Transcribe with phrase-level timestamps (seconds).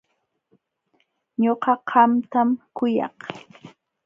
[1.41, 3.17] Ñuqa qamtam kuyak.